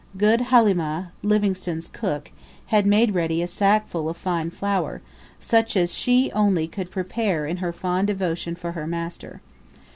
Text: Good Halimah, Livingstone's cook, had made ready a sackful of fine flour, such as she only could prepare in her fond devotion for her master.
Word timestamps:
Good 0.17 0.39
Halimah, 0.49 1.11
Livingstone's 1.21 1.87
cook, 1.87 2.31
had 2.73 2.87
made 2.87 3.13
ready 3.13 3.43
a 3.43 3.47
sackful 3.47 4.09
of 4.09 4.17
fine 4.17 4.49
flour, 4.49 4.99
such 5.39 5.77
as 5.77 5.93
she 5.93 6.31
only 6.31 6.67
could 6.67 6.89
prepare 6.89 7.45
in 7.45 7.57
her 7.57 7.71
fond 7.71 8.07
devotion 8.07 8.55
for 8.55 8.71
her 8.71 8.87
master. 8.87 9.41